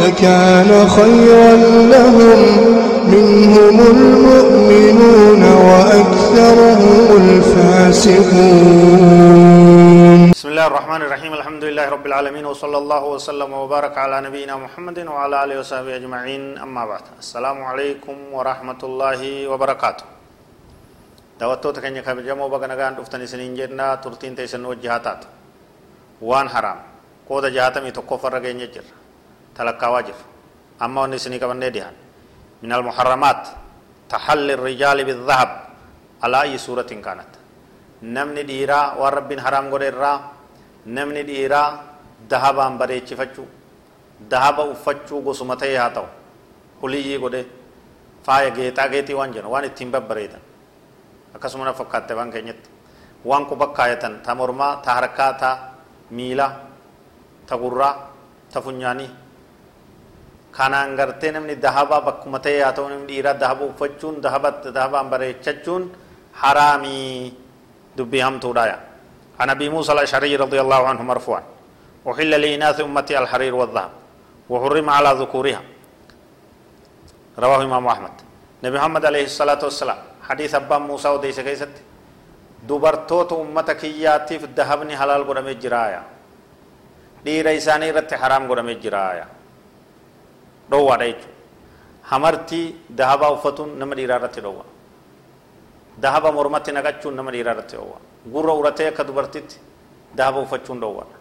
[0.00, 1.52] لكان خيرا
[1.94, 2.40] لهم
[3.14, 8.60] منهم المؤمنون وأكثرهم الفاسقون.
[10.32, 11.32] بسم الله الرحمن الرحيم.
[11.32, 16.58] الحمد لله رب العالمين وصلى الله وسلم وبارك على نبينا محمد وعلى آله وصحبه أجمعين.
[16.58, 20.04] أما بعد السلام عليكم ورحمة الله وبركاته.
[21.42, 25.26] kabajamoo baga nagaan dhuftani isiniin jennaa turtiin teessan wajji haa taatu
[26.22, 26.78] waan haraam
[27.26, 28.94] qooda jaatamii tokkoffarra geenye jirra
[29.56, 30.24] talakkaawaa jirra
[30.80, 31.94] amma wanni isinii qabannee dhihaan
[32.62, 33.42] min almuharramaat
[34.08, 35.50] tahalli rijaali bidhahab
[36.22, 37.38] alaa ayyi suuratin kaanat.
[38.02, 40.18] Namni dhiiraa waan rabbiin haraam godhe irraa
[40.86, 41.68] namni dhiiraa
[42.30, 43.46] dahabaan bareechifachuu
[44.30, 46.06] dahaba uffachuu gosuma ta'e haa ta'u.
[46.82, 47.46] Huliyyii godhe
[48.26, 50.40] faaya geexaa geexii waan jedhu waan ittiin babbareedan.
[51.34, 52.68] Akkasuma fakkaatte waan keenyatti.
[53.24, 55.50] Waan quba kaayatan ta mormaa ta harkaa ta
[56.10, 56.52] miilaa
[57.46, 57.94] ta gurraa
[58.52, 59.10] ta funyaanii
[60.56, 65.82] kanaan gartee namni dahabaa bakkuma ta'e haa ta'u namni dhiiraa dahaba uffachuun dahabaan bareechachuun
[66.42, 67.42] haraamii
[67.98, 68.78] هم تورايا
[69.40, 71.42] عن ابي موسى الاشعري رضي الله عنه مرفوعا۔
[72.08, 73.90] احل لاناث امتي الحرير والذهب
[74.48, 75.62] وحرم على ذكورها
[77.38, 78.14] رواه امام احمد۔
[78.64, 81.74] نبي محمد عليه الصلاه والسلام حديث ابا موسى وديس كيست
[82.68, 86.02] دبرتوت امتك ياتيف ذهبني حلال قدمي جرايا
[87.24, 89.26] dhiira isaanii irratti haraam godhamee jiraaya
[90.74, 91.32] dhowwaadha jechuudha
[92.10, 92.66] hamartii
[93.00, 94.64] dahabaa uffatuun nama dhiiraa irratti dhowwa
[96.04, 97.98] dahaba mormatti naqachuun nama dhiiraa irratti dhowwa
[98.34, 99.56] gurra uratee akka dubartitti
[100.14, 101.16] dahaba uffachuun dhowwadha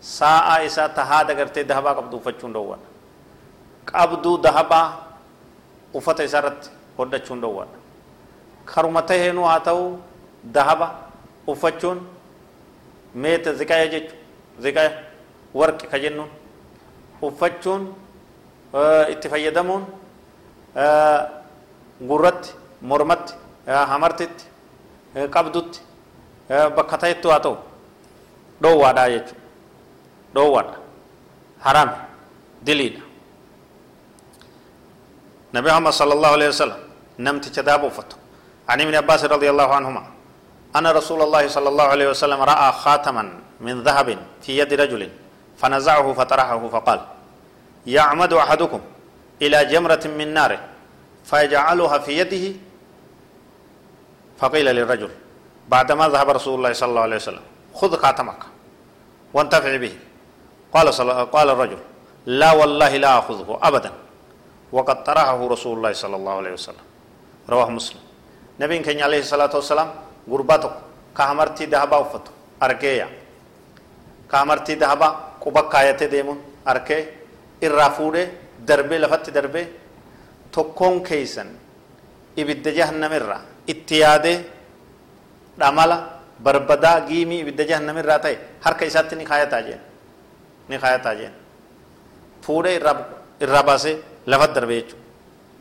[0.00, 2.86] saa'aa isaa tahaa dagartee dahabaa qabdu uffachuun dhowwadha
[3.92, 4.86] qabduu dahabaa
[6.00, 7.78] uffata isaa irratti hodhachuun dhowwadha
[8.72, 9.88] karuma taheenuu haa ta'u
[10.58, 10.88] dahaba
[11.54, 12.00] uffachuun
[13.26, 14.14] meeta ziqaya jechu
[14.66, 14.92] ziqaya
[15.54, 15.98] warqi ka
[17.22, 17.82] uffachuun
[19.12, 19.82] itti fayyadamuun
[22.10, 22.50] gurratti
[22.82, 23.34] mormatti
[23.66, 24.44] hamartitti
[25.30, 25.80] qabdutti
[26.76, 27.56] bakka ta'etti haa ta'u
[28.62, 29.40] dhoowwaadha jechuudha
[30.34, 30.76] dhoowwaadha
[31.66, 31.90] haraam
[32.66, 33.02] diliidha
[35.52, 36.80] nabi muhammad sallallahu alaihi wasallam
[37.18, 38.16] namticha daaba uffatu
[38.68, 40.02] عن ابن عباس رضي الله عنهما
[40.76, 43.24] أن رسول الله صلى الله عليه وسلم رأى خاتما
[43.60, 45.02] من ذهب في يد رجل
[45.60, 47.00] فنزعه فطرحه فقال
[47.86, 48.80] يعمد أحدكم
[49.42, 50.58] إلى جمرة من نار
[51.24, 52.56] فيجعلها في يده؟
[54.38, 55.10] فقيل للرجل
[55.68, 57.42] بعدما ذهب رسول الله صلى الله عليه وسلم
[57.74, 58.40] خذ خاتمك
[59.34, 59.94] وانتفع به.
[60.74, 61.10] قال صل...
[61.10, 61.78] قال الرجل
[62.26, 63.92] لا والله لا أخذه أبدا.
[64.72, 66.84] وقد طرحه رسول الله صلى الله عليه وسلم.
[67.48, 68.00] رواه مسلم.
[68.60, 69.90] نبي كان عليه الصلاة والسلام
[70.30, 70.74] غرباتك
[71.16, 73.08] كهمرتي ذهبا وفتو أركيا.
[74.32, 75.08] كهمرتي ذهبا
[75.40, 77.23] قبك كايته ديمون أركي.
[77.62, 78.28] الرافوده
[78.68, 79.64] دربي لفت دربي
[80.52, 81.48] تكون كيسن
[82.36, 83.42] ibidda jahannamirraa
[83.72, 84.38] itti yaadee
[85.58, 85.96] dhamala
[86.46, 89.82] barbadaa giimii ibidda jahannamirraa ta'e harka isaatti ni kaayataa jeen
[90.68, 91.34] ni kaayataa jeen
[92.46, 92.74] fuudhee
[93.44, 95.02] irraa baasee lafa darbe jechuudha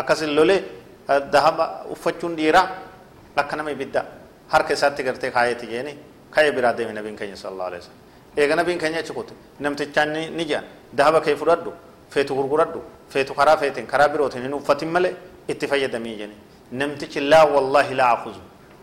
[0.00, 0.60] akkasin lolee
[1.32, 2.66] dahaba uffachuun dhiiraa
[3.36, 4.04] akka nama ibidda
[4.52, 5.92] harka isaatti gartee kaayeti jeeni
[6.34, 8.02] ka'ee biraa deeme nabiin keenya sallallahu alaihi wasallam
[8.36, 9.32] eega nabiin keenya achi kute
[9.64, 11.72] namtichaan ni jedhan dahaba kee fudhadhu
[12.10, 15.14] feetu gurguradhu feetu karaa feetiin karaa birootiin hin uffatin malee
[15.48, 16.36] itti fayyadamii jeni
[16.72, 18.40] namtichi laa wallaahi laa akuzu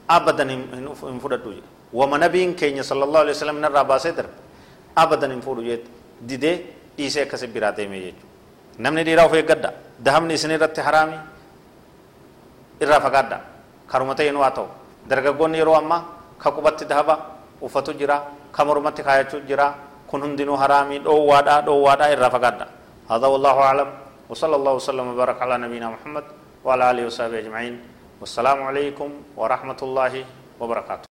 [0.08, 4.34] abadan hin fudhadhu jedhe wama nabiin keenya sala allahu alaihi wasallam narraa baasee darbe
[4.96, 5.86] abadan hin fudhu jedhe
[6.30, 6.56] didee
[6.98, 11.18] dhiisee akkasi biraa deemee jechuudha namni dhiiraa of eeggadha dahabni isin irratti haraami
[12.82, 13.40] irraa fagaadha
[13.88, 14.68] karuma ta'een waa ta'u
[15.10, 16.04] dargaggoonni yeroo ammaa
[16.40, 16.52] ka
[16.90, 17.16] dahaba
[17.62, 18.64] uffatu jira ka
[19.04, 19.74] kaayachuu jira
[20.10, 22.68] kun hundinuu haraamii dhoowwaadha dhoowwaadha irraa fagaadha.
[23.06, 23.90] هذا والله أعلم
[24.30, 26.26] وصلى الله وسلم وبارك على نبينا محمد
[26.66, 27.76] وعلى آله وصحبه أجمعين
[28.18, 30.14] والسلام عليكم ورحمة الله
[30.58, 31.06] وبركاته